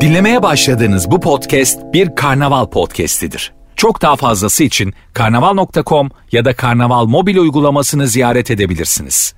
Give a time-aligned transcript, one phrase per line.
[0.00, 3.52] Dinlemeye başladığınız bu podcast bir karnaval podcastidir.
[3.76, 9.34] Çok daha fazlası için karnaval.com ya da karnaval mobil uygulamasını ziyaret edebilirsiniz.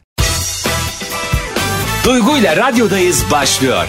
[2.04, 3.84] Duygu ile radyodayız başlıyor.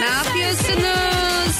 [0.00, 1.56] Ne yapıyorsunuz?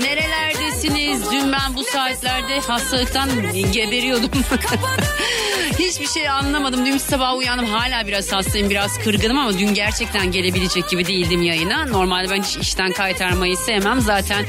[0.00, 1.30] Nerelerdesiniz?
[1.32, 3.28] Dün ben bu saatlerde hastalıktan
[3.72, 4.30] geberiyordum.
[5.78, 6.86] Hiçbir şey anlamadım.
[6.86, 11.86] Dün sabah uyandım hala biraz hastayım biraz kırgınım ama dün gerçekten gelebilecek gibi değildim yayına.
[11.86, 14.00] Normalde ben hiç işten kaytarmayı sevmem.
[14.00, 14.44] Zaten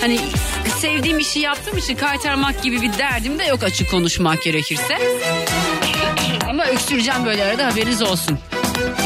[0.00, 0.18] hani
[0.78, 4.98] sevdiğim işi yaptığım için kaytarmak gibi bir derdim de yok açık konuşmak gerekirse.
[6.48, 8.38] Ama öksüreceğim böyle arada haberiniz olsun.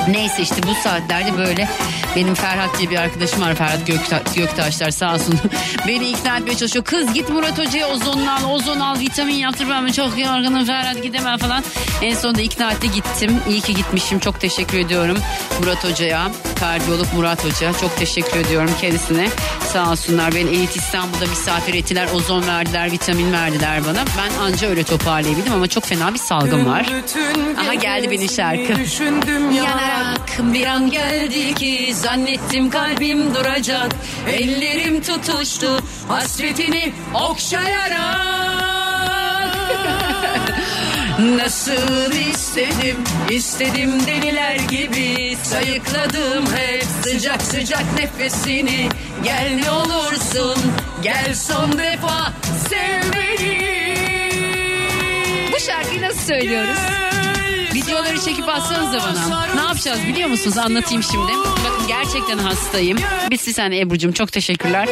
[0.09, 1.69] Neyse işte bu saatlerde böyle
[2.17, 5.41] benim Ferhat diye bir arkadaşım var Ferhat Gökta Göktaşlar sağ olsun.
[5.89, 6.85] Beni ikna etmeye çalışıyor.
[6.85, 11.39] Kız git Murat Hoca'ya ozon al, ozon al, vitamin yaptır ben çok yorgunum Ferhat gidemem
[11.39, 11.65] falan.
[12.03, 13.41] En sonunda ikna etti gittim.
[13.49, 14.19] İyi ki gitmişim.
[14.19, 15.19] Çok teşekkür ediyorum
[15.61, 16.31] Murat Hoca'ya.
[16.61, 17.73] Kardiyolog Murat Hoca.
[17.81, 19.29] Çok teşekkür ediyorum kendisine.
[19.73, 22.09] Sağ olsunlar beni Elit İstanbul'da misafir ettiler.
[22.15, 24.05] Ozon verdiler, vitamin verdiler bana.
[24.19, 26.87] Ben anca öyle toparlayabildim ama çok fena bir salgın var.
[27.61, 28.73] Aha geldi benim şarkı.
[29.55, 33.93] Yanarak bir an geldi ki zannettim kalbim duracak.
[34.29, 38.35] Ellerim tutuştu hasretini okşayarak.
[41.37, 42.97] Nasıl istedim,
[43.31, 48.89] istedim deliler gibi Sayıkladım hep sıcak sıcak nefesini
[49.25, 50.59] Gel ne olursun,
[51.03, 52.33] gel son defa
[52.69, 53.59] sev beni
[55.53, 57.14] Bu şarkıyı nasıl söylüyoruz?
[57.87, 59.47] Videoları çekip atsanıza bana.
[59.55, 60.59] Ne yapacağız biliyor musunuz?
[60.59, 61.33] Anlatayım şimdi.
[61.37, 62.99] Bakın gerçekten hastayım.
[63.31, 64.89] Bir saniye Ebru'cum çok teşekkürler.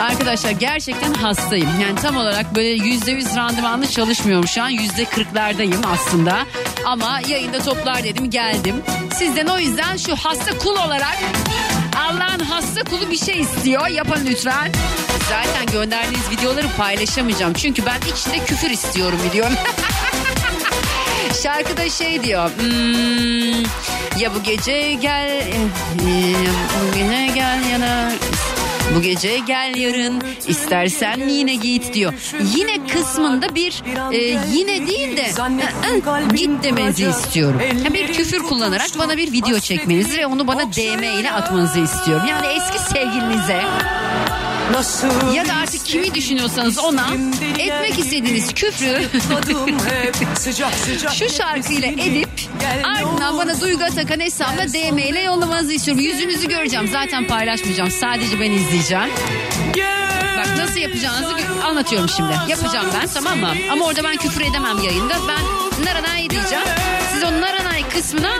[0.00, 1.68] Arkadaşlar gerçekten hastayım.
[1.82, 4.68] Yani tam olarak böyle yüzde yüz randımanlı çalışmıyorum şu an.
[4.68, 6.46] Yüzde kırklardayım aslında.
[6.86, 8.76] Ama yayında toplar dedim geldim.
[9.14, 11.18] Sizden o yüzden şu hasta kul olarak
[11.96, 13.86] Allah'ın hasta kulu bir şey istiyor.
[13.86, 14.72] Yapın lütfen.
[15.28, 17.52] Zaten gönderdiğiniz videoları paylaşamayacağım.
[17.54, 19.56] Çünkü ben içinde küfür istiyorum biliyorum.
[21.44, 22.50] Şarkıda şey diyor.
[22.58, 23.62] hmm,
[24.20, 25.54] ya bu gece gel e,
[26.82, 28.12] bu gece gel yana
[28.96, 32.12] bu gece gel yarın istersen yine git diyor.
[32.56, 35.26] Yine kısmında bir e, yine değil de
[35.92, 37.60] ı, ı, git demenizi istiyorum.
[37.84, 42.26] Ha, bir küfür kullanarak bana bir video çekmenizi ve onu bana DM ile atmanızı istiyorum.
[42.28, 43.62] Yani eski sevgilinize
[45.34, 47.06] ya da artık kimi düşünüyorsanız ona
[47.58, 49.02] etmek istediğiniz küfrü
[51.18, 52.28] şu şarkıyla edip
[52.84, 56.02] ardından bana Duygu Atakan hesabına DM ile yollamanızı istiyorum.
[56.04, 56.88] Yüzünüzü göreceğim.
[56.88, 57.90] Zaten paylaşmayacağım.
[57.90, 59.08] Sadece ben izleyeceğim.
[60.38, 62.32] Bak nasıl yapacağınızı anlatıyorum şimdi.
[62.48, 63.50] Yapacağım ben tamam mı?
[63.70, 65.14] Ama orada ben küfür edemem yayında.
[65.28, 65.44] Ben
[65.84, 66.64] naranay diyeceğim.
[67.12, 68.32] Siz o naranay kısmına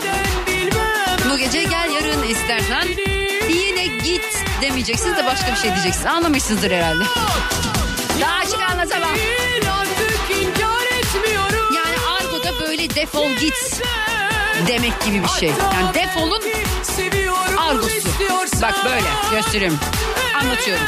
[1.31, 2.89] bu gece gel yarın istersen
[3.49, 6.07] yine git demeyeceksiniz de başka bir şey diyeceksiniz.
[6.07, 7.05] Anlamışsınızdır herhalde.
[8.21, 9.11] Daha açık anlatamam.
[11.75, 13.83] Yani argoda böyle defol git
[14.69, 15.49] demek gibi bir şey.
[15.49, 16.43] Yani defolun
[17.59, 18.09] argosu.
[18.63, 19.79] Bak böyle göstereyim.
[20.41, 20.85] Anlatıyorum.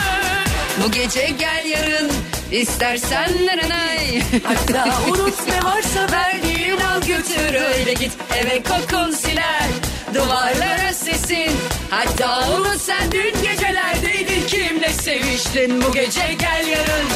[0.84, 2.12] Bu gece gel yarın
[2.50, 4.22] istersen naranay.
[4.44, 9.68] Hatta unut ne varsa Verdiğin al götür öyle git eve kokun siler
[10.16, 11.52] Duvarlara sesin.
[11.90, 14.46] Hatta unut sen dün gecelerdeydin.
[14.46, 16.32] Kimle seviştin Bu gece?
[16.38, 17.06] Gel yarın.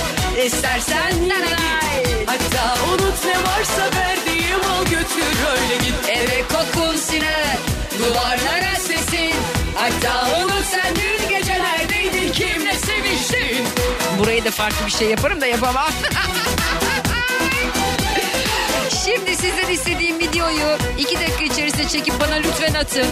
[0.46, 7.56] İstersen nanay Hatta unut ne varsa verdiğim al götür öyle git Eve kokun siner
[7.98, 9.34] Duvarlara sesin.
[9.74, 12.32] Hatta unut sen dün gecelerdeydin.
[12.32, 13.66] Kimle seviştin?
[14.18, 15.90] Burayı da farklı bir şey yaparım da yapamam
[19.04, 23.06] Şimdi sizden istediğim videoyu iki dakika içerisinde çekip bana lütfen atın.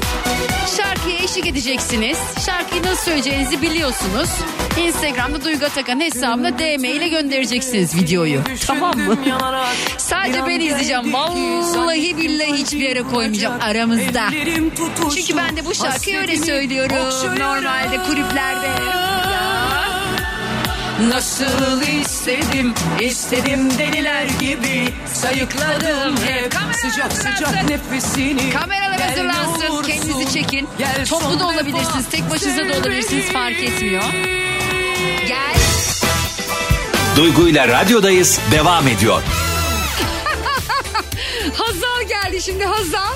[0.77, 2.19] Şarkıya eşlik edeceksiniz.
[2.47, 4.29] Şarkıyı nasıl söyleyeceğinizi biliyorsunuz.
[4.83, 8.41] Instagram'da Duygu Atakan hesabına DM ile göndereceksiniz videoyu.
[8.67, 9.17] Tamam mı?
[9.99, 11.13] Sadece ben izleyeceğim.
[11.13, 14.29] Vallahi billahi hiçbir yere koymayacağım aramızda.
[15.15, 16.97] Çünkü ben de bu şarkıyı öyle söylüyorum.
[17.39, 18.69] Normalde kulüplerde.
[21.03, 29.67] Nasıl istedim, istedim deliler gibi Sayıkladım hep sıcak sıcak nefesini Kameralar Gel hazırlansın.
[29.71, 30.69] olursun, Kendinizi çekin.
[30.79, 32.09] gel Toplu son da olabilirsiniz.
[32.11, 33.33] Tek başınıza da olabilirsiniz.
[33.33, 34.03] Fark etmiyor.
[35.29, 35.55] Gel.
[37.17, 39.23] Duygu ile radyodayız devam ediyor.
[41.55, 43.15] Hazal geldi şimdi Hazal.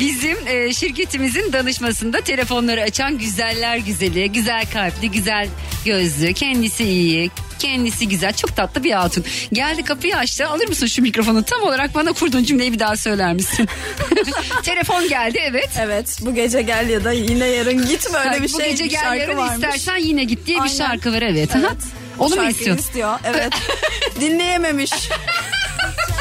[0.00, 5.48] Bizim e, şirketimizin danışmasında telefonları açan güzeller güzeli, güzel kalpli, güzel
[5.84, 9.24] gözlü, kendisi iyi, kendisi güzel, çok tatlı bir hatun.
[9.52, 10.48] Geldi kapıyı açtı.
[10.48, 11.42] Alır mısın şu mikrofonu?
[11.42, 13.68] Tam olarak bana kurduğun cümleyi bir daha söyler misin?
[14.62, 15.70] Telefon geldi evet.
[15.80, 18.90] Evet bu gece gel ya da yine yarın git böyle bir Bu şey gece bir
[18.90, 19.54] gel yarın varmış.
[19.54, 20.74] istersen yine git diye bir Aynen.
[20.74, 21.50] şarkı var evet.
[21.56, 21.76] Evet.
[22.18, 22.82] Onu mu istiyorsun?
[22.82, 23.52] istiyor evet.
[24.20, 24.90] Dinleyememiş.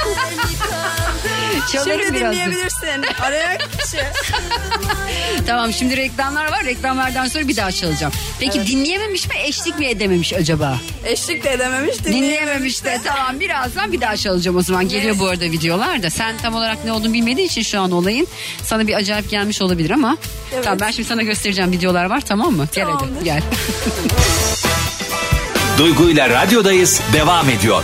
[1.74, 2.32] Çalarım Şimdi birazdan.
[2.34, 3.06] dinleyebilirsin.
[3.22, 3.98] Araya kişi.
[5.48, 6.66] Tamam şimdi reklamlar var.
[6.66, 8.14] Reklamlardan sonra bir daha çalacağım.
[8.40, 10.78] Peki dinleyememiş mi eşlik mi edememiş acaba?
[11.06, 12.22] Eşlik de edememiş dinleyememiş.
[12.22, 14.90] Dinleyememiş de tamam birazdan bir daha çalacağım o zaman.
[14.90, 16.10] Geliyor bu arada videolar da.
[16.10, 18.28] Sen tam olarak ne olduğunu bilmediğin için şu an olayın
[18.64, 20.18] sana bir acayip gelmiş olabilir ama.
[20.54, 20.64] Evet.
[20.64, 22.68] Tamam ben şimdi sana göstereceğim videolar var tamam mı?
[22.76, 23.26] Gel hadi Tamamdır.
[23.26, 23.42] gel.
[25.78, 27.84] Duygu ile radyodayız devam ediyor.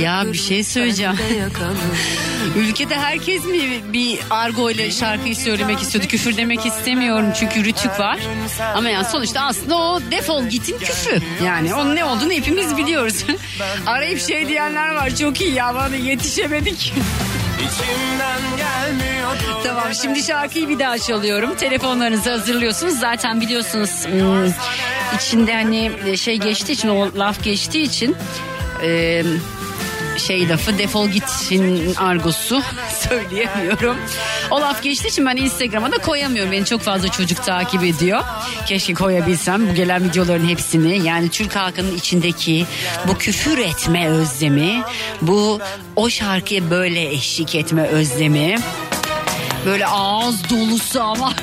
[0.00, 1.18] Ya bir şey söyleyeceğim.
[2.56, 3.60] Ülkede herkes mi
[3.92, 6.08] bir argo ile şarkıyı söylemek istiyordu?
[6.08, 8.18] Küfür demek istemiyorum çünkü rütük var.
[8.74, 11.20] Ama yani sonuçta aslında o defol gitin küfrü.
[11.44, 13.24] Yani onun ne olduğunu hepimiz biliyoruz.
[13.86, 16.92] Arayıp şey diyenler var çok iyi ya bana yetişemedik.
[19.64, 21.54] Tamam şimdi şarkıyı bir daha çalıyorum.
[21.54, 22.98] Telefonlarınızı hazırlıyorsunuz.
[22.98, 24.52] Zaten biliyorsunuz hmm,
[25.16, 28.16] içinde hani şey geçtiği için o laf geçtiği için
[28.82, 29.22] e,
[30.18, 32.62] şey lafı defol gitsin argosu
[33.08, 33.96] söyleyemiyorum.
[34.50, 36.52] O laf geçtiği için ben Instagram'a da koyamıyorum.
[36.52, 38.20] Beni çok fazla çocuk takip ediyor.
[38.66, 41.06] Keşke koyabilsem bu gelen videoların hepsini.
[41.06, 42.66] Yani Türk halkının içindeki
[43.08, 44.82] bu küfür etme özlemi,
[45.22, 45.60] bu
[45.96, 48.56] o şarkıya böyle eşlik etme özlemi.
[49.66, 51.32] Böyle ağız dolusu ama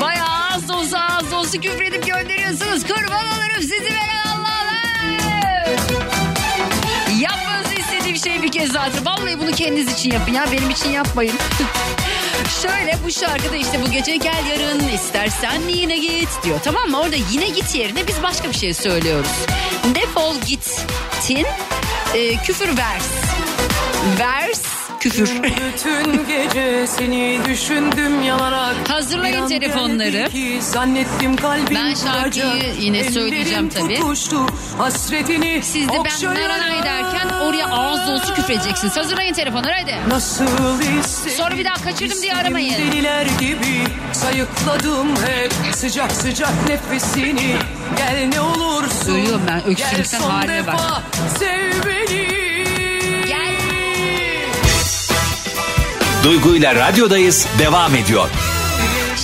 [0.00, 2.82] Bayağı ağız dolusu ağız dolusu küfür edip gönderiyorsunuz.
[2.82, 4.31] Kurban olurum sizi veren
[8.24, 9.06] şey bir kez zaten.
[9.06, 10.46] Vallahi bunu kendiniz için yapın ya.
[10.52, 11.34] Benim için yapmayın.
[12.62, 16.60] Şöyle bu şarkıda işte bu gece gel yarın istersen yine git diyor.
[16.64, 17.00] Tamam mı?
[17.00, 19.30] Orada yine git yerine biz başka bir şey söylüyoruz.
[19.94, 21.46] Defol gittin
[22.14, 23.08] e, küfür vers.
[24.18, 24.62] Vers
[25.02, 25.42] küfür.
[25.42, 30.28] Bütün gece seni düşündüm yanarak Hazırlayın telefonları.
[30.60, 34.00] Zannettim kalbim Ben şarkıyı yine söyleyeceğim tabii.
[34.78, 38.96] hasretini Siz de ben naranay derken oraya ağız dolusu küfredeceksiniz.
[38.96, 39.96] Hazırlayın telefonları hadi.
[40.08, 42.72] Nasıl istedim Sonra bir daha kaçırdım diye aramayın.
[42.78, 47.56] Deliler gibi sayıkladım hep sıcak sıcak nefesini
[47.96, 50.80] Gel ne olursun Duyuyorum ben, öksürükten haline bak.
[51.38, 52.41] sev beni
[56.24, 58.28] Duygu ile radyodayız devam ediyor.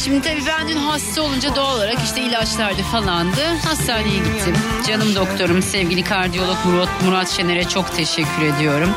[0.04, 3.40] Şimdi tabii ben dün hasta olunca doğal olarak işte ilaçlardı falandı.
[3.64, 4.56] Hastaneye gittim.
[4.88, 8.90] Canım doktorum sevgili kardiyolog Murat, Murat Şener'e çok teşekkür ediyorum.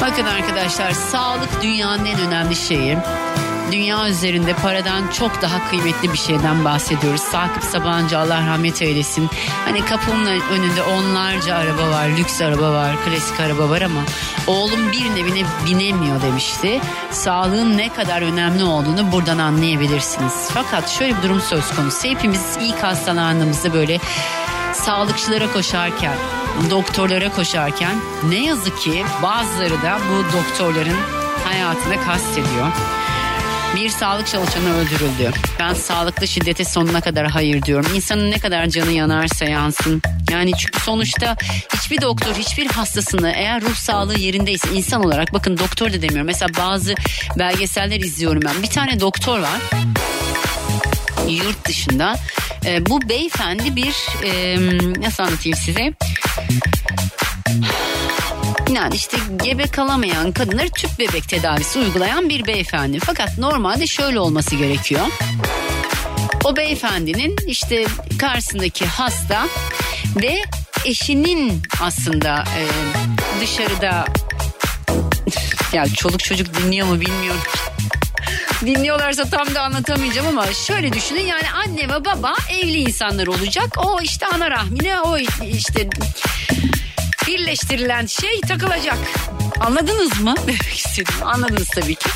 [0.00, 2.98] Bakın arkadaşlar sağlık dünyanın en önemli şeyi.
[3.72, 7.20] Dünya üzerinde paradan çok daha kıymetli bir şeyden bahsediyoruz.
[7.20, 9.30] Sakıp Sabancı Allah rahmet eylesin.
[9.64, 14.00] Hani kapımın önünde onlarca araba var, lüks araba var, klasik araba var ama
[14.46, 16.80] oğlum birine bine binemiyor demişti.
[17.10, 20.50] Sağlığın ne kadar önemli olduğunu buradan anlayabilirsiniz.
[20.54, 22.08] Fakat şöyle bir durum söz konusu.
[22.08, 23.98] Hepimiz ilk hastalandığımızda böyle
[24.72, 26.16] sağlıkçılara koşarken,
[26.70, 27.96] doktorlara koşarken
[28.28, 30.98] ne yazık ki bazıları da bu doktorların
[31.44, 32.66] hayatına kastediyor.
[33.76, 35.32] Bir sağlık çalışanı öldürüldü.
[35.58, 37.92] Ben sağlıklı şiddete sonuna kadar hayır diyorum.
[37.94, 40.02] İnsanın ne kadar canı yanarsa yansın.
[40.30, 41.36] Yani çünkü sonuçta
[41.74, 46.26] hiçbir doktor hiçbir hastasını eğer ruh sağlığı yerindeyse insan olarak bakın doktor da demiyorum.
[46.26, 46.94] Mesela bazı
[47.38, 48.62] belgeseller izliyorum ben.
[48.62, 49.60] Bir tane doktor var
[51.28, 52.16] yurt dışında.
[52.66, 54.56] E, bu beyefendi bir e,
[55.00, 55.92] nasıl anlatayım size?
[58.74, 63.00] Yani işte gebe kalamayan kadınları tüp bebek tedavisi uygulayan bir beyefendi.
[63.00, 65.00] Fakat normalde şöyle olması gerekiyor.
[66.44, 67.84] O beyefendinin işte
[68.18, 69.46] karşısındaki hasta
[70.16, 70.42] ve
[70.84, 72.62] eşinin aslında e,
[73.40, 74.04] dışarıda
[75.72, 77.42] ya çoluk çocuk dinliyor mu bilmiyorum.
[78.66, 83.66] Dinliyorlarsa tam da anlatamayacağım ama şöyle düşünün yani anne ve baba evli insanlar olacak.
[83.78, 85.88] O işte ana rahmine o işte
[87.26, 88.98] birleştirilen şey takılacak.
[89.60, 90.34] Anladınız mı?
[90.46, 91.14] Demek istedim.
[91.24, 92.08] Anladınız tabii ki.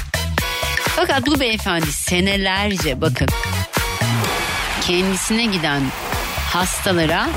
[0.97, 3.29] Fakat bu beyefendi senelerce bakın
[4.87, 5.83] kendisine giden
[6.53, 7.29] hastalara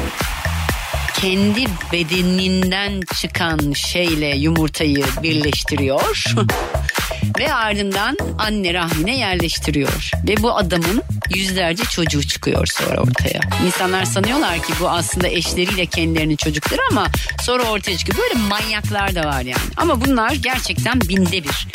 [1.22, 6.24] kendi bedeninden çıkan şeyle yumurtayı birleştiriyor.
[7.40, 10.12] Ve ardından anne rahmine yerleştiriyor.
[10.28, 11.04] Ve bu adamın
[11.36, 13.40] yüzlerce çocuğu çıkıyor sonra ortaya.
[13.66, 17.08] İnsanlar sanıyorlar ki bu aslında eşleriyle kendilerinin çocukları ama
[17.42, 18.18] sonra ortaya çıkıyor.
[18.18, 19.62] Böyle manyaklar da var yani.
[19.78, 21.68] Ama bunlar gerçekten binde bir.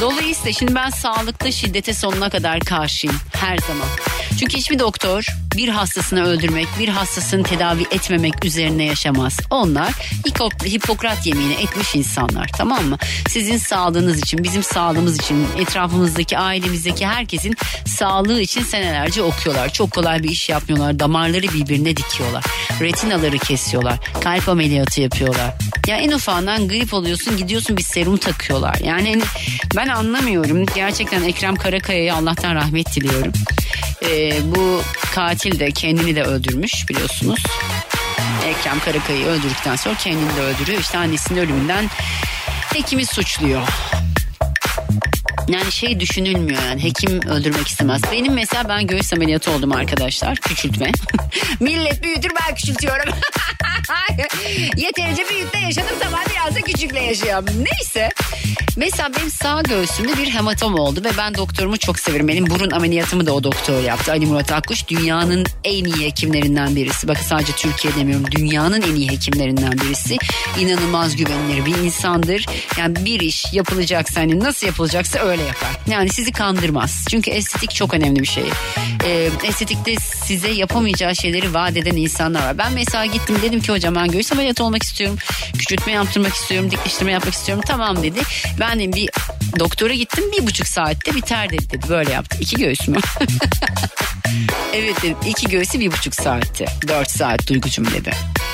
[0.00, 3.88] Dolayısıyla şimdi ben sağlıkta şiddete sonuna kadar karşıyım her zaman.
[4.38, 5.26] Çünkü hiçbir doktor
[5.56, 9.36] bir hastasını öldürmek, bir hastasını tedavi etmemek üzerine yaşamaz.
[9.50, 9.90] Onlar
[10.24, 12.98] Hipok- Hipokrat yemeğini etmiş insanlar tamam mı?
[13.28, 17.56] Sizin sağlığınız için, bizim sağlığımız için, etrafımızdaki, ailemizdeki herkesin
[17.86, 19.72] sağlığı için senelerce okuyorlar.
[19.72, 20.98] Çok kolay bir iş yapmıyorlar.
[20.98, 22.44] Damarları birbirine dikiyorlar.
[22.80, 23.98] Retinaları kesiyorlar.
[24.20, 25.54] Kalp ameliyatı yapıyorlar.
[25.86, 28.76] Ya en ufağından grip oluyorsun gidiyorsun bir serum takıyorlar.
[28.84, 29.22] Yani hani
[29.76, 30.66] ben anlamıyorum.
[30.74, 33.32] Gerçekten Ekrem Karakaya'ya Allah'tan rahmet diliyorum.
[34.04, 34.82] Ee, bu
[35.14, 37.42] katil de kendini de öldürmüş biliyorsunuz.
[38.46, 40.80] Ekrem Karakaya'yı öldürdükten sonra kendini de öldürüyor.
[40.80, 41.90] İşte annesinin ölümünden
[42.74, 43.62] hekimi suçluyor.
[45.48, 48.02] Yani şey düşünülmüyor yani hekim öldürmek istemez.
[48.12, 50.36] Benim mesela ben göğüs ameliyatı oldum arkadaşlar.
[50.36, 50.92] Küçültme.
[51.60, 53.14] Millet büyütür ben küçültüyorum.
[54.76, 57.46] Yeterince büyükte yaşadım zaman biraz da küçükle yaşıyorum.
[57.46, 58.08] Neyse.
[58.76, 62.28] Mesela benim sağ göğsümde bir hematom oldu ve ben doktorumu çok severim.
[62.28, 64.12] Benim burun ameliyatımı da o doktor yaptı.
[64.12, 67.08] Ali Murat Akkuş dünyanın en iyi hekimlerinden birisi.
[67.08, 70.16] Bakın sadece Türkiye demiyorum dünyanın en iyi hekimlerinden birisi.
[70.58, 72.46] İnanılmaz güvenilir bir insandır.
[72.78, 75.70] Yani bir iş yapılacaksa hani nasıl yapılacaksa öyle yapar.
[75.86, 77.04] Yani sizi kandırmaz.
[77.10, 78.44] Çünkü estetik çok önemli bir şey.
[79.04, 82.58] Ee, estetikte size yapamayacağı şeyleri vaat eden insanlar var.
[82.58, 85.18] Ben mesela gittim dedim ki hocam ben göğüs ameliyatı olmak istiyorum.
[85.58, 86.70] Küçültme yaptırmak istiyorum.
[86.70, 87.64] Dikleştirme yapmak istiyorum.
[87.66, 88.20] Tamam dedi.
[88.60, 89.10] Ben de bir
[89.58, 91.70] doktora gittim bir buçuk saatte biter dedi.
[91.70, 91.88] dedi.
[91.88, 92.36] Böyle yaptı.
[92.40, 92.98] İki göğüs mü?
[94.74, 95.16] evet dedim.
[95.26, 96.66] İki göğsü bir buçuk saatte.
[96.88, 98.10] Dört saat duygucum dedi.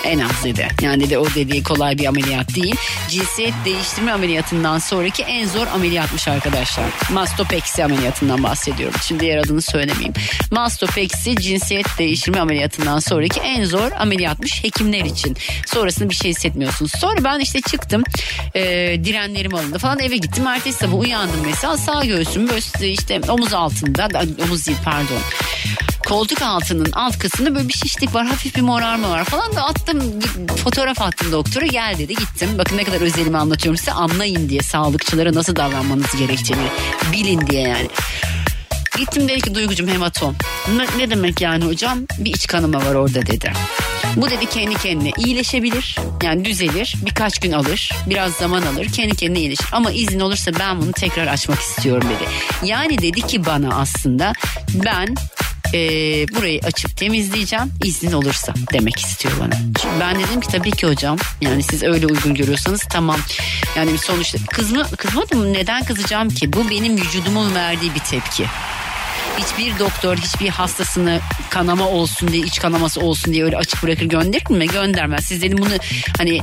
[0.07, 0.69] En az dedi.
[0.83, 2.77] Yani dedi o dediği kolay bir ameliyat değil.
[3.09, 6.85] Cinsiyet değiştirme ameliyatından sonraki en zor ameliyatmış arkadaşlar.
[7.13, 9.01] Mastopeksi ameliyatından bahsediyorum.
[9.03, 10.13] Şimdi diğer adını söylemeyeyim.
[10.51, 15.37] Mastopeksi cinsiyet değiştirme ameliyatından sonraki en zor ameliyatmış hekimler için.
[15.67, 16.93] Sonrasında bir şey hissetmiyorsunuz.
[16.99, 18.03] Sonra ben işte çıktım.
[18.55, 18.63] E,
[19.05, 20.47] direnlerim alındı falan eve gittim.
[20.47, 24.09] Ertesi sabah uyandım mesela sağ göğsüm böyle işte omuz altında
[24.45, 25.19] omuz değil pardon
[26.07, 29.96] koltuk altının alt kısmında böyle bir şişlik var hafif bir morarma var falan da attım
[30.01, 34.61] git- fotoğraf attım doktora gel dedi gittim bakın ne kadar özelimi anlatıyorum size anlayın diye
[34.63, 36.67] sağlıkçılara nasıl davranmanız gerektiğini
[37.13, 37.89] bilin diye yani.
[38.99, 40.37] Gittim dedi ki Duygucum hematom.
[40.77, 41.99] Ne, ne demek yani hocam?
[42.19, 43.53] Bir iç kanama var orada dedi.
[44.17, 45.97] Bu dedi kendi kendine iyileşebilir.
[46.23, 46.95] Yani düzelir.
[47.07, 47.91] Birkaç gün alır.
[48.07, 48.87] Biraz zaman alır.
[48.93, 49.67] Kendi kendine iyileşir.
[49.73, 52.31] Ama izin olursa ben bunu tekrar açmak istiyorum dedi.
[52.71, 54.33] Yani dedi ki bana aslında
[54.85, 55.15] ben
[55.77, 59.55] eee, burayı açıp temizleyeceğim izin olursa demek istiyor bana.
[59.55, 63.21] Çünkü ben dedim ki tabii ki hocam yani siz öyle uygun görüyorsanız tamam.
[63.77, 68.47] Yani sonuçta kızma, kızmadım neden kızacağım ki bu benim vücudumun verdiği bir tepki.
[69.39, 74.51] Hiçbir doktor hiçbir hastasını kanama olsun diye iç kanaması olsun diye öyle açık bırakır gönderir
[74.51, 74.67] mi?
[74.67, 75.25] Göndermez.
[75.25, 75.75] Siz dedim bunu
[76.19, 76.41] hani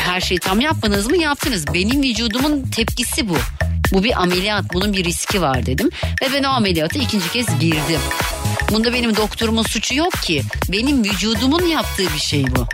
[0.00, 1.16] her şeyi tam yapmadınız mı?
[1.16, 1.64] Yaptınız.
[1.74, 3.36] Benim vücudumun tepkisi bu.
[3.92, 4.64] Bu bir ameliyat.
[4.74, 5.90] Bunun bir riski var dedim.
[6.22, 8.00] Ve ben o ameliyata ikinci kez girdim.
[8.72, 10.42] Bunda benim doktorumun suçu yok ki.
[10.68, 12.66] Benim vücudumun yaptığı bir şey bu.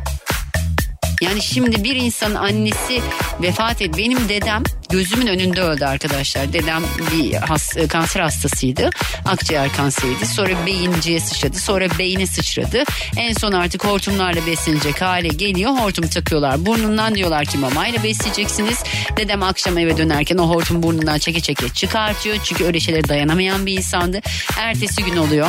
[1.22, 3.00] Yani şimdi bir insanın annesi
[3.42, 3.96] vefat et.
[3.98, 6.52] Benim dedem gözümün önünde öldü arkadaşlar.
[6.52, 8.90] Dedem bir has, e, kanser hastasıydı.
[9.24, 10.26] Akciğer kanseriydi.
[10.26, 11.58] Sonra beyinciye sıçradı.
[11.58, 12.82] Sonra beyni sıçradı.
[13.16, 15.70] En son artık hortumlarla beslenecek hale geliyor.
[15.70, 16.66] Hortum takıyorlar.
[16.66, 18.82] Burnundan diyorlar ki mamayla besleyeceksiniz.
[19.16, 22.36] Dedem akşam eve dönerken o hortum burnundan çeke çeke çıkartıyor.
[22.44, 24.20] Çünkü öyle şeylere dayanamayan bir insandı.
[24.58, 25.48] Ertesi gün oluyor.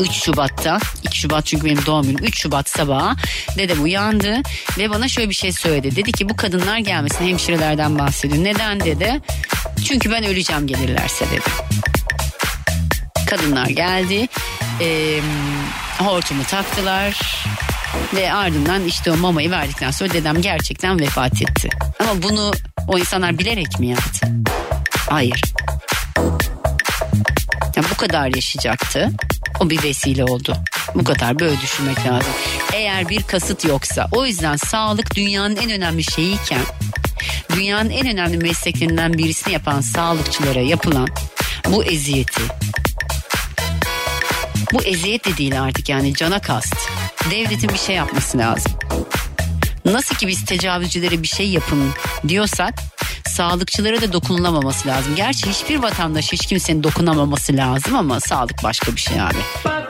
[0.00, 3.16] 3 Şubat'ta 2 Şubat çünkü benim doğum günüm 3 Şubat sabahı
[3.58, 4.42] dedem uyandı
[4.78, 5.96] ve bana şöyle bir şey söyledi.
[5.96, 8.44] Dedi ki bu kadınlar gelmesin hemşirelerden bahsediyor.
[8.44, 9.20] Neden dedi?
[9.84, 11.50] Çünkü ben öleceğim gelirlerse dedi.
[13.30, 14.28] Kadınlar geldi.
[14.80, 15.20] Ee,
[15.98, 17.20] hortumu taktılar.
[18.14, 21.68] Ve ardından işte o mamayı verdikten sonra dedem gerçekten vefat etti.
[22.00, 22.52] Ama bunu
[22.88, 24.26] o insanlar bilerek mi yaptı?
[25.10, 25.42] Hayır.
[27.76, 29.10] Ya bu kadar yaşayacaktı.
[29.60, 30.56] O bir vesile oldu.
[30.94, 32.32] Bu kadar böyle düşünmek lazım.
[32.72, 36.62] Eğer bir kasıt yoksa o yüzden sağlık dünyanın en önemli şeyiyken
[37.54, 41.08] dünyanın en önemli mesleklerinden birisini yapan sağlıkçılara yapılan
[41.68, 42.42] bu eziyeti
[44.72, 46.74] bu eziyet de değil artık yani cana kast.
[47.30, 48.72] Devletin bir şey yapması lazım.
[49.84, 51.90] Nasıl ki biz tecavüzcülere bir şey yapın
[52.28, 52.74] diyorsak
[53.40, 55.14] sağlıkçılara da dokunulamaması lazım.
[55.16, 59.36] Gerçi hiçbir vatandaş hiç kimsenin dokunamaması lazım ama sağlık başka bir şey abi.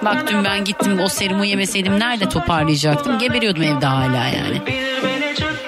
[0.04, 3.18] Bak dün ben gittim o serumu yemeseydim nerede toparlayacaktım?
[3.18, 4.62] Geberiyordum evde hala yani.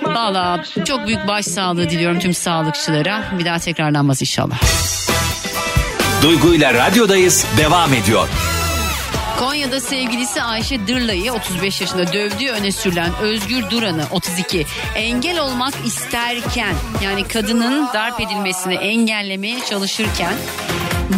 [0.02, 3.24] Valla çok büyük baş sağlığı diliyorum tüm sağlıkçılara.
[3.38, 4.60] Bir daha tekrarlanmaz inşallah.
[6.22, 8.28] Duygu ile radyodayız devam ediyor.
[9.42, 16.74] Konya'da sevgilisi Ayşe Dırla'yı 35 yaşında dövdüğü öne sürülen Özgür Duran'ı 32 engel olmak isterken
[17.04, 20.34] yani kadının darp edilmesini engellemeye çalışırken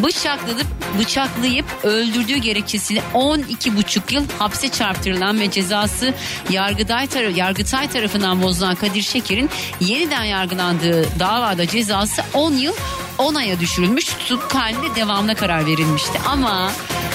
[0.02, 0.66] bıçaklayıp
[0.98, 6.14] bıçaklayıp öldürdüğü gerekçesiyle 12,5 yıl hapse çarptırılan ve cezası
[6.50, 9.50] Yargıtay, tar- Yargıtay tarafından bozulan Kadir Şeker'in
[9.80, 12.74] yeniden yargılandığı davada cezası 10 yıl
[13.18, 16.20] 10 aya düşürülmüş tutuk halinde devamına karar verilmişti.
[16.26, 16.70] Ama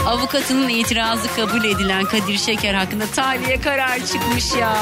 [0.10, 4.76] avukatının itirazı kabul edilen Kadir Şeker hakkında tahliye kararı çıkmış ya.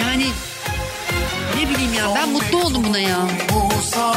[0.00, 0.26] Yani
[1.56, 3.18] ne bileyim ya ben mutlu oldum buna ya.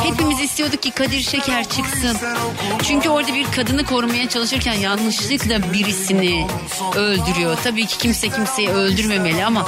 [0.03, 2.17] Hepimiz istiyorduk ki Kadir Şeker çıksın.
[2.83, 6.47] Çünkü orada bir kadını korumaya çalışırken yanlışlıkla birisini
[6.95, 7.57] öldürüyor.
[7.63, 9.65] Tabii ki kimse kimseyi öldürmemeli ama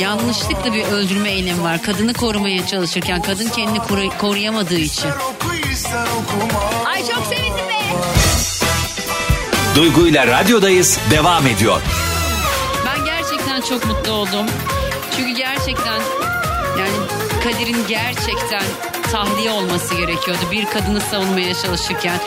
[0.00, 1.82] yanlışlıkla bir öldürme eylemi var.
[1.82, 5.10] Kadını korumaya çalışırken kadın kendini koru- koruyamadığı için.
[6.86, 7.78] Ay çok sevindim be.
[9.76, 11.82] Duygu ile radyodayız devam ediyor.
[12.86, 14.46] Ben gerçekten çok mutlu oldum.
[15.16, 16.00] Çünkü gerçekten
[16.78, 16.96] yani
[17.44, 18.62] Kadir'in gerçekten
[19.12, 22.18] tahliye olması gerekiyordu bir kadını savunmaya çalışırken.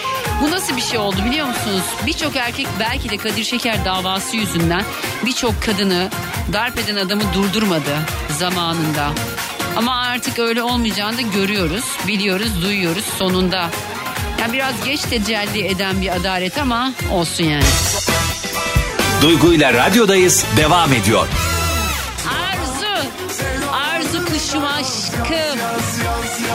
[0.41, 1.83] Bu nasıl bir şey oldu biliyor musunuz?
[2.05, 4.83] Birçok erkek belki de Kadir Şeker davası yüzünden
[5.25, 6.09] birçok kadını
[6.53, 7.97] darp eden adamı durdurmadı
[8.39, 9.11] zamanında.
[9.77, 13.69] Ama artık öyle olmayacağını da görüyoruz, biliyoruz, duyuyoruz sonunda.
[14.41, 17.63] Yani biraz geç tecelli eden bir adalet ama olsun yani.
[19.21, 21.27] Duygu ile radyodayız devam ediyor.
[22.27, 23.07] Arzu.
[23.71, 25.59] Arzu kuşum aşkım.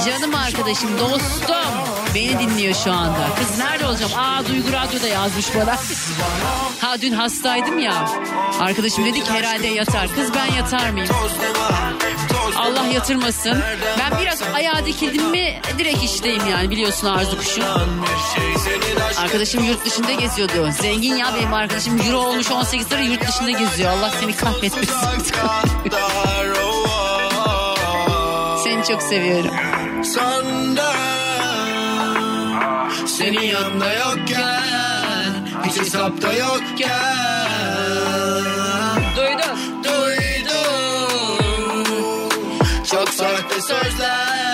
[0.07, 1.73] Canım arkadaşım, dostum.
[2.15, 3.29] Beni dinliyor şu anda.
[3.39, 4.13] Kız nerede olacağım?
[4.17, 5.77] Aa Duygu Radyo'da yazmış bana.
[6.81, 8.09] Ha dün hastaydım ya.
[8.61, 10.09] Arkadaşım dedi ki herhalde yatar.
[10.15, 11.09] Kız ben yatar mıyım?
[12.57, 13.63] Allah yatırmasın.
[13.99, 17.65] Ben biraz ayağa dikildim mi direkt işteyim yani biliyorsun Arzu kuşum.
[19.19, 20.71] Arkadaşım yurt dışında geziyordu.
[20.83, 23.91] Zengin ya benim arkadaşım euro olmuş 18 lira yurt dışında geziyor.
[23.91, 24.81] Allah seni kahretmesin.
[28.65, 29.51] Seni çok seviyorum.
[33.07, 37.47] Senin yanında yokken Hiç hesapta yokken
[43.67, 44.46] serves life.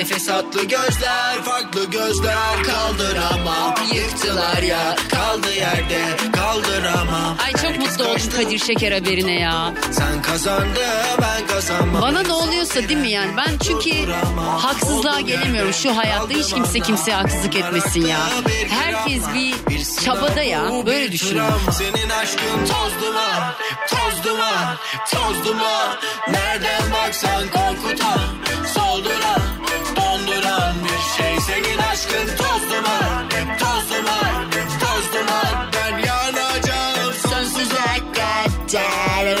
[0.00, 8.30] Nefes atlı gözler Farklı gözler Kaldıramam Yıktılar ya Kaldı yerde Kaldıramam Ay çok mutlu oldum
[8.36, 9.74] Kadir Şeker haberine ya.
[9.92, 10.80] Sen kazandı
[11.22, 13.36] ben kazanmadım Bana ne oluyorsa değil mi yani?
[13.36, 14.12] Ben çünkü
[14.58, 15.72] haksızlığa gelemiyorum.
[15.72, 18.18] Şu hayatta hiç kimse kimseye haksızlık etmesin ya.
[18.68, 20.86] Herkes bir çabada ya.
[20.86, 21.60] Böyle düşünüyorum.
[21.72, 23.54] Senin aşkın toz duman,
[23.90, 24.76] toz duman,
[25.10, 25.96] toz duman.
[26.28, 28.20] Nereden baksan korkutan,
[28.74, 29.59] solduran.
[31.50, 35.70] Senin aşkın toz duman, toz duman, toz duman.
[35.74, 37.84] Ben yanacağım sonsuza
[38.14, 38.50] kadar.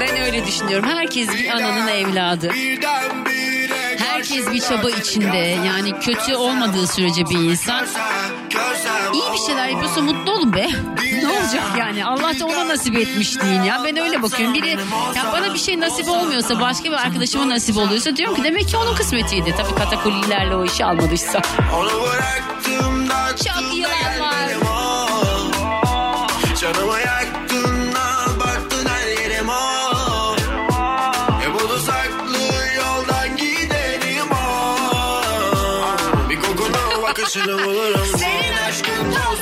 [0.00, 0.88] Ben öyle düşünüyorum.
[0.88, 2.52] Herkes bir ananın evladı.
[3.98, 5.36] Herkes bir çaba içinde.
[5.66, 7.86] Yani kötü olmadığı sürece bir insan
[9.14, 10.68] iyi bir şeyler yapıyorsa mutlu olun be.
[11.88, 12.04] Yani?
[12.06, 13.82] Allah da ona nasip etmiş deyin ya.
[13.84, 14.54] Ben öyle bakıyorum.
[14.54, 14.70] Biri
[15.16, 18.76] ya bana bir şey nasip olmuyorsa başka bir arkadaşıma nasip oluyorsa diyorum ki demek ki
[18.76, 19.54] onun kısmetiydi.
[19.56, 21.42] Tabii katakullilerle o işi almadıysa.
[23.44, 24.48] Çok yılan var.
[26.60, 30.36] Canımı yaktın da baktın her yerim o
[31.44, 32.38] E bunu saklı
[32.76, 34.76] yoldan gidelim o
[36.30, 39.38] Bir kokunu bakışını bulurum Senin aşkın Toz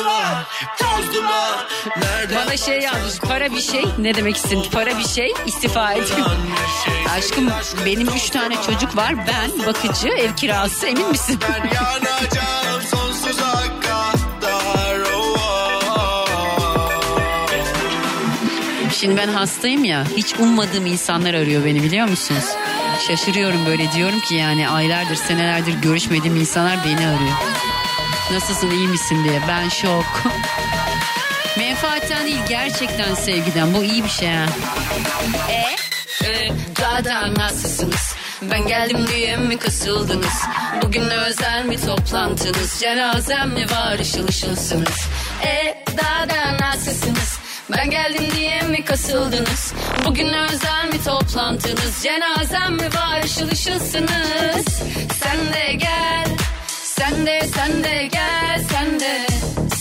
[0.00, 0.44] duman
[0.78, 5.34] Toz duman Nereden Bana şey yazmış para bir şey ne demek istedin para bir şey
[5.46, 6.12] istifa et.
[7.16, 7.50] Aşkım
[7.86, 11.40] benim üç tane çocuk var ben bakıcı ev kirası emin misin?
[11.42, 14.10] Ben yanacağım sonsuza kadar.
[18.92, 22.44] Şimdi ben hastayım ya hiç ummadığım insanlar arıyor beni biliyor musunuz?
[23.06, 27.36] şaşırıyorum böyle diyorum ki yani aylardır senelerdir görüşmediğim insanlar beni arıyor.
[28.32, 30.04] Nasılsın iyi misin diye ben şok.
[31.58, 34.46] Menfaatten değil gerçekten sevgiden bu iyi bir şey ha.
[35.50, 35.76] E?
[36.26, 38.14] Ee, daha da nasılsınız?
[38.42, 40.42] Ben geldim diye mi kasıldınız?
[40.82, 42.80] Bugün özel mi toplantınız?
[42.80, 45.08] Cenazem mi var ışıl ışılsınız?
[45.44, 47.38] E daha da nasılsınız?
[47.76, 49.74] Ben geldim diye mi kasıldınız?
[50.06, 52.02] Bugün özel mi toplantınız?
[52.02, 54.82] Cenazem mi var ışıl ışılsınız?
[55.22, 56.26] Sen de gel,
[57.00, 59.14] sen de sen de gel, sen de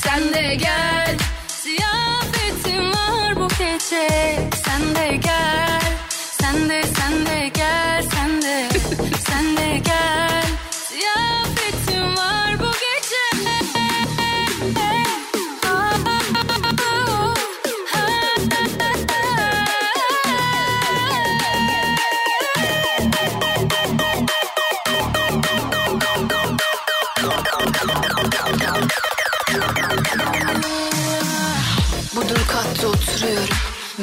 [0.03, 1.17] sen de gel.
[1.63, 4.08] Ziyafetim var bu gece,
[4.65, 5.82] sen de gel.
[6.39, 8.58] Sen de sen de gel sen de
[9.27, 10.45] sen de gel
[10.89, 12.71] Ziyafetim var bu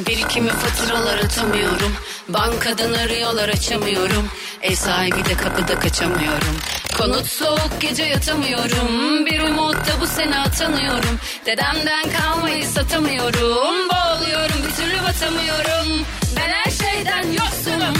[0.07, 1.93] Birikimi faturalar atamıyorum.
[2.29, 4.29] Bankadan arıyorlar açamıyorum.
[4.61, 6.55] Ev sahibi de kapıda kaçamıyorum.
[6.97, 9.25] Konut soğuk gece yatamıyorum.
[9.25, 13.89] Bir umutta bu sene atanıyorum Dedemden kalmayı satamıyorum.
[13.89, 16.05] Boğuluyorum bir türlü batamıyorum.
[16.35, 17.95] Ben her şeyden yoksunum.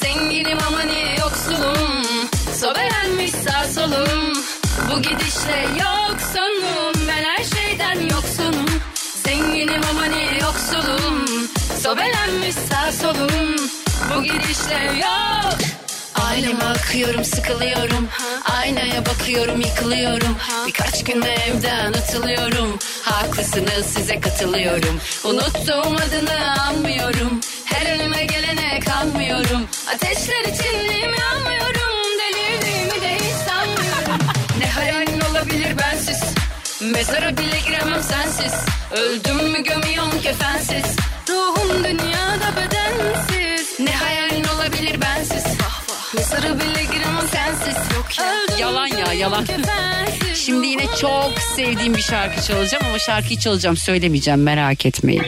[0.00, 2.02] Zenginim ama niye yoksulum?
[2.60, 4.32] Sobelenmiş sağ solum?
[4.90, 7.08] Bu gidişle yoksunum.
[7.08, 8.65] Ben her şeyden yoksunum
[9.26, 11.24] Zenginim ama niye yoksulum.
[11.82, 13.56] Sobelenmiş sağ solum.
[14.10, 15.58] Bu gidişle yok.
[16.14, 18.08] Aileme akıyorum sıkılıyorum.
[18.60, 20.36] Aynaya bakıyorum yıkılıyorum.
[20.66, 22.78] Birkaç günde evden atılıyorum.
[23.02, 25.00] Haklısınız size katılıyorum.
[25.24, 27.40] Unuttuğum adını anmıyorum.
[27.64, 29.68] Her önüme gelene kanmıyorum.
[29.94, 31.85] Ateşler içindeyim yanmıyorum
[36.92, 38.52] Mezara bile giremem sensiz
[38.92, 40.96] Öldüm mü gömüyorum kefensiz
[41.28, 45.44] Ruhum dünyada bedensiz Ne hayalin olabilir bensiz
[46.14, 47.76] Mezara bile giremem sensiz
[48.20, 49.44] Öldüm Yalan ya, yalan.
[50.34, 55.22] Şimdi yine çok sevdiğim bir şarkı çalacağım ama şarkıyı çalacağım söylemeyeceğim merak etmeyin.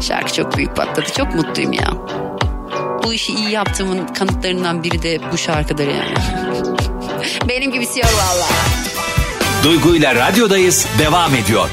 [0.00, 1.92] Şarkı çok büyük patladı çok mutluyum ya.
[3.04, 6.14] Bu işi iyi yaptığımın kanıtlarından biri de bu şarkıdır yani.
[7.48, 8.46] Benim gibisi yok valla.
[9.64, 11.70] Duygu ile radyodayız devam ediyor.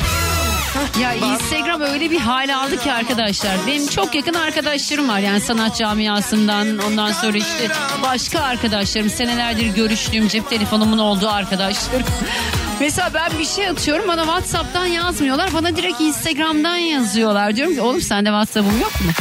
[1.02, 3.52] Ya Instagram öyle bir hale aldı ki arkadaşlar.
[3.68, 7.68] Benim çok yakın arkadaşlarım var yani sanat camiasından ondan sonra işte
[8.04, 12.06] başka arkadaşlarım senelerdir görüştüğüm cep telefonumun olduğu arkadaşlarım.
[12.80, 17.56] Mesela ben bir şey atıyorum bana Whatsapp'tan yazmıyorlar bana direkt Instagram'dan yazıyorlar.
[17.56, 19.12] Diyorum ki oğlum sende Whatsapp'ım yok mu?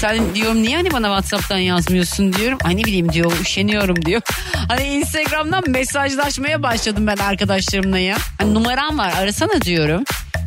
[0.00, 2.58] Sen diyorum niye hani bana Whatsapp'tan yazmıyorsun diyorum.
[2.68, 4.22] Ne bileyim diyor üşeniyorum diyor.
[4.68, 8.16] Hani Instagram'dan mesajlaşmaya başladım ben arkadaşlarımla ya.
[8.38, 10.04] Hani numaram var arasana diyorum.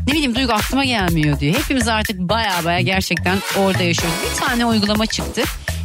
[0.07, 1.55] Ne bileyim Duygu aklıma gelmiyor diyor.
[1.55, 4.17] Hepimiz artık baya baya gerçekten orada yaşıyoruz.
[4.31, 5.41] Bir tane uygulama çıktı.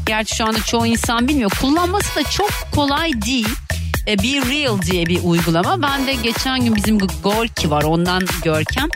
[0.07, 1.51] Gerçi şu anda çoğu insan bilmiyor.
[1.61, 3.49] Kullanması da çok kolay değil.
[4.09, 5.83] E, Be Real diye bir uygulama.
[5.83, 8.89] Ben de geçen gün bizim Gorki var ondan Görkem.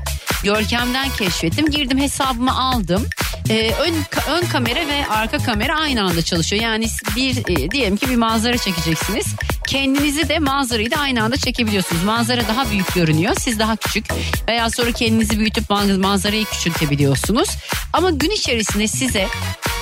[0.45, 1.71] Görkem'den keşfettim.
[1.71, 3.07] Girdim hesabımı aldım.
[3.51, 3.95] E, ön,
[4.31, 6.63] ön kamera ve arka kamera aynı anda çalışıyor.
[6.63, 9.27] Yani bir e, diyelim ki bir manzara çekeceksiniz.
[9.67, 12.05] Kendinizi de manzarayı da aynı anda çekebiliyorsunuz.
[12.05, 13.35] Manzara daha büyük görünüyor.
[13.41, 14.07] Siz daha küçük.
[14.49, 17.49] Veya sonra kendinizi büyütüp man- manzarayı küçültebiliyorsunuz.
[17.93, 19.27] Ama gün içerisinde size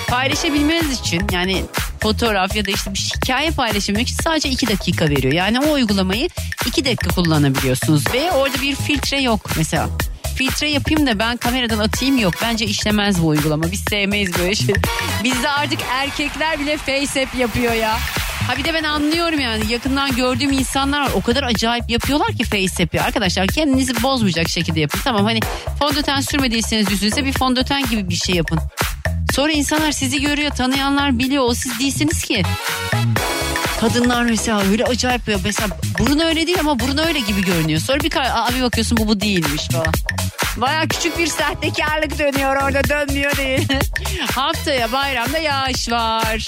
[0.09, 1.65] paylaşabilmeniz için yani
[2.01, 5.33] fotoğraf ya da işte bir hikaye paylaşabilmek için sadece 2 dakika veriyor.
[5.35, 6.29] Yani o uygulamayı
[6.67, 9.89] 2 dakika kullanabiliyorsunuz ve orada bir filtre yok mesela.
[10.37, 12.35] Filtre yapayım da ben kameradan atayım yok.
[12.43, 13.73] Bence işlemez bu uygulama.
[13.73, 14.75] Biz sevmeyiz böyle şey.
[15.25, 17.99] Bizde artık erkekler bile face app yapıyor ya.
[18.47, 21.11] Ha bir de ben anlıyorum yani yakından gördüğüm insanlar var.
[21.15, 23.01] O kadar acayip yapıyorlar ki face app'i.
[23.01, 25.01] Arkadaşlar kendinizi bozmayacak şekilde yapın.
[25.05, 25.41] Tamam hani
[25.79, 28.59] fondöten sürmediyseniz yüzünüze bir fondöten gibi bir şey yapın.
[29.35, 31.45] Sonra insanlar sizi görüyor, tanıyanlar biliyor.
[31.47, 32.43] O siz değilsiniz ki.
[33.81, 35.41] Kadınlar mesela öyle acayip yapıyor.
[35.45, 37.81] Mesela burun öyle değil ama burun öyle gibi görünüyor.
[37.81, 38.11] Sonra bir,
[38.57, 39.93] bir bakıyorsun bu bu değilmiş falan.
[40.57, 43.69] Baya küçük bir sahtekarlık dönüyor orada dönmüyor değil.
[44.35, 46.47] Haftaya bayramda yağış var.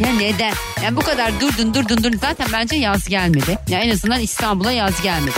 [0.00, 0.54] Ya neden?
[0.84, 2.18] Yani bu kadar durdun durdun durdun.
[2.18, 3.58] Zaten bence yaz gelmedi.
[3.68, 5.34] Ya en azından İstanbul'a yaz gelmedi.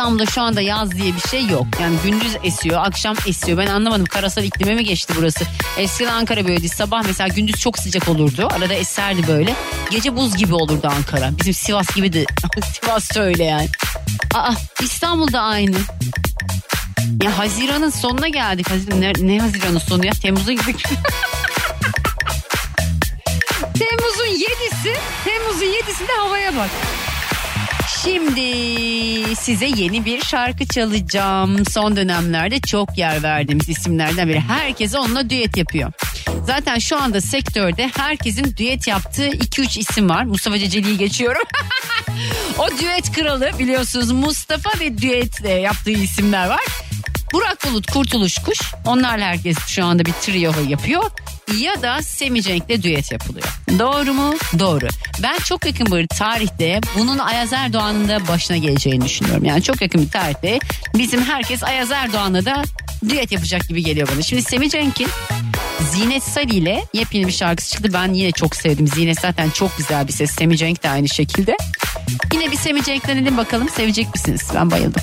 [0.00, 1.66] İstanbul'da şu anda yaz diye bir şey yok.
[1.80, 3.58] Yani gündüz esiyor, akşam esiyor.
[3.58, 5.44] Ben anlamadım karasal iklime mi geçti burası?
[5.78, 6.68] Eskiden Ankara böyleydi.
[6.68, 8.48] Sabah mesela gündüz çok sıcak olurdu.
[8.52, 9.54] Arada eserdi böyle.
[9.90, 11.30] Gece buz gibi olurdu Ankara.
[11.38, 12.24] Bizim Sivas gibi de
[12.72, 13.68] Sivas öyle yani.
[14.34, 15.76] Aa İstanbul'da aynı.
[17.22, 18.70] Ya Haziran'ın sonuna geldik.
[18.70, 20.12] Haziran, ne, ne Haziran'ın sonu ya?
[20.12, 20.84] Temmuz'a gittik.
[23.78, 26.70] Temmuz'un 7'si, Temmuz'un 7'si de havaya bak.
[28.04, 31.66] Şimdi size yeni bir şarkı çalacağım.
[31.66, 34.40] Son dönemlerde çok yer verdiğimiz isimlerden biri.
[34.40, 35.92] Herkes onunla düet yapıyor.
[36.46, 40.24] Zaten şu anda sektörde herkesin düet yaptığı 2-3 isim var.
[40.24, 41.42] Mustafa Ceceli'yi geçiyorum.
[42.58, 46.66] o düet kralı biliyorsunuz Mustafa ve düet yaptığı isimler var.
[47.32, 48.58] Burak Bulut, Kurtuluş Kuş.
[48.86, 51.10] Onlarla herkes şu anda bir trio yapıyor.
[51.58, 53.46] Ya da Semi Cenk'le düet yapılıyor.
[53.78, 54.34] Doğru mu?
[54.58, 54.88] Doğru.
[55.22, 59.44] Ben çok yakın bir tarihte bunun Ayaz Erdoğan'ın da başına geleceğini düşünüyorum.
[59.44, 60.58] Yani çok yakın bir tarihte
[60.94, 62.62] bizim herkes Ayaz Erdoğan'la da
[63.08, 64.22] düet yapacak gibi geliyor bana.
[64.22, 65.08] Şimdi Semi Cenk'in
[65.92, 67.90] Zinet Salih ile yepyeni bir şarkısı çıktı.
[67.92, 68.88] Ben yine çok sevdim.
[68.88, 70.30] Zinet zaten çok güzel bir ses.
[70.30, 71.56] Semi Cenk de aynı şekilde.
[72.32, 73.68] Yine bir Semi Cenk'lenelim bakalım.
[73.68, 74.42] Sevecek misiniz?
[74.54, 75.02] Ben bayıldım.